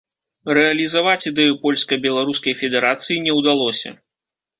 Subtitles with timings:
[0.57, 3.93] Рэалізаваць ідэю польска-беларускай федэрацыі не ўдалося.